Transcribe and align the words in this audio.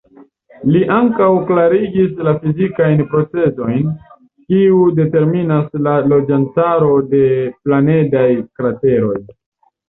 Li 0.75 0.79
ankaŭ 0.93 1.25
klarigis 1.49 2.15
la 2.27 2.31
fizikajn 2.45 3.03
procezojn, 3.11 3.91
kiu 4.53 4.79
determinas 5.01 5.77
la 5.89 5.95
loĝantaro 6.15 6.91
de 7.13 7.21
planedaj 7.67 8.27
krateroj. 8.41 9.15